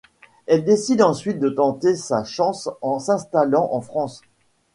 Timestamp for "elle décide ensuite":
0.47-1.37